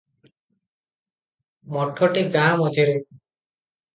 ମଠଟି 1.75 2.23
ଗାଁ 2.37 2.57
ମଝିରେ। 2.63 2.95